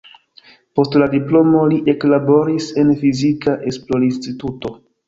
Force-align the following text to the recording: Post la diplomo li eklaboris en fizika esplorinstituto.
Post 0.79 0.97
la 1.01 1.09
diplomo 1.11 1.61
li 1.75 1.79
eklaboris 1.95 2.71
en 2.85 2.93
fizika 3.05 3.57
esplorinstituto. 3.75 4.79